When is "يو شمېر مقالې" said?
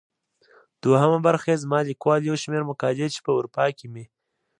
2.25-3.07